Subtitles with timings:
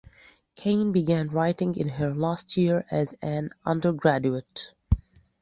[0.55, 4.73] Cain began writing in her last year as an undergraduate.